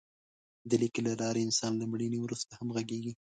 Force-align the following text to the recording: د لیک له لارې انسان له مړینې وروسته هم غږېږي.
د 0.69 0.71
لیک 0.81 0.95
له 1.07 1.13
لارې 1.21 1.41
انسان 1.47 1.71
له 1.77 1.85
مړینې 1.91 2.17
وروسته 2.21 2.51
هم 2.59 2.67
غږېږي. 2.75 3.13